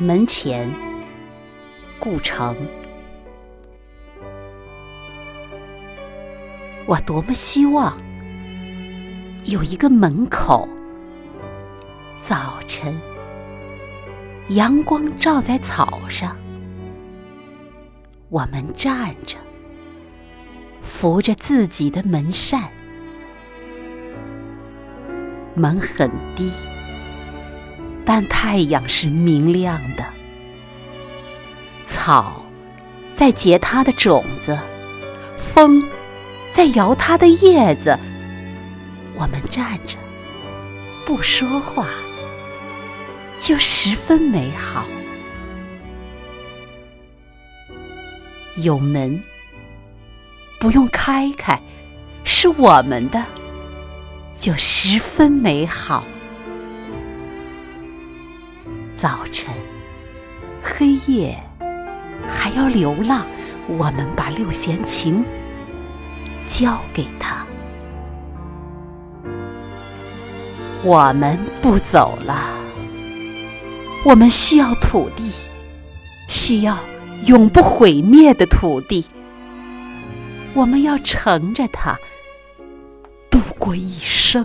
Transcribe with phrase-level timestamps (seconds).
[0.00, 0.72] 门前，
[1.98, 2.54] 故城。
[6.86, 7.98] 我多么希望
[9.46, 10.68] 有一个门口，
[12.20, 12.96] 早晨
[14.50, 16.36] 阳光照在草上，
[18.28, 19.36] 我们站着，
[20.80, 22.70] 扶着自己的门扇，
[25.56, 26.52] 门很低。
[28.10, 30.02] 但太阳是明亮的，
[31.84, 32.42] 草
[33.14, 34.58] 在结它的种子，
[35.36, 35.86] 风
[36.50, 37.98] 在摇它的叶子。
[39.14, 39.98] 我们站着
[41.04, 41.86] 不说话，
[43.38, 44.86] 就十分美好。
[48.56, 49.22] 有门
[50.58, 51.60] 不用开开，
[52.24, 53.22] 是我们的，
[54.38, 56.02] 就十分美好。
[58.98, 59.54] 早晨，
[60.60, 61.38] 黑夜
[62.26, 63.24] 还要流浪，
[63.68, 65.24] 我们把六弦琴
[66.48, 67.46] 交给他。
[70.82, 72.50] 我们不走了，
[74.04, 75.30] 我们需要土地，
[76.26, 76.76] 需要
[77.24, 79.06] 永不毁灭的土地。
[80.54, 81.96] 我们要乘着它
[83.30, 84.44] 度过一生。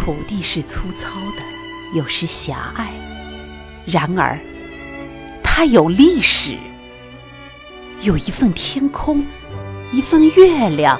[0.00, 1.42] 土地是粗糙的，
[1.92, 2.86] 有时狭隘；
[3.84, 4.40] 然而，
[5.44, 6.56] 它有历史，
[8.00, 9.22] 有一份天空，
[9.92, 10.98] 一份月亮，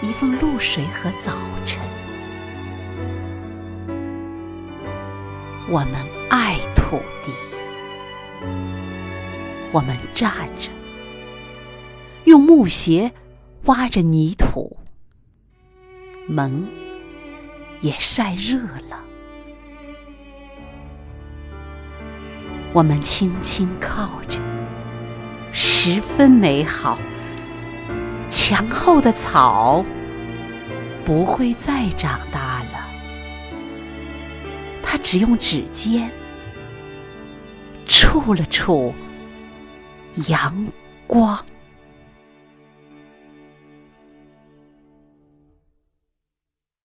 [0.00, 1.78] 一份露水和早晨。
[5.68, 5.94] 我们
[6.30, 7.30] 爱土地，
[9.72, 10.70] 我们站着，
[12.24, 13.12] 用木鞋
[13.66, 14.74] 挖着泥土，
[16.26, 16.85] 门。
[17.80, 18.98] 也晒热了，
[22.72, 24.40] 我们轻轻靠着，
[25.52, 26.98] 十分美好。
[28.28, 29.84] 墙后的草
[31.04, 32.88] 不会再长大了，
[34.82, 36.10] 它只用指尖
[37.86, 38.92] 触了触
[40.26, 40.66] 阳
[41.06, 41.38] 光。